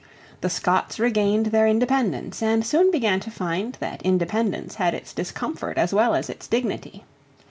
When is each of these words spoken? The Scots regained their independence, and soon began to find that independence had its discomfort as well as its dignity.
The 0.41 0.49
Scots 0.49 0.97
regained 0.99 1.45
their 1.51 1.67
independence, 1.67 2.41
and 2.41 2.65
soon 2.65 2.89
began 2.89 3.19
to 3.19 3.29
find 3.29 3.73
that 3.79 4.01
independence 4.01 4.73
had 4.73 4.95
its 4.95 5.13
discomfort 5.13 5.77
as 5.77 5.93
well 5.93 6.15
as 6.15 6.27
its 6.27 6.47
dignity. 6.47 7.05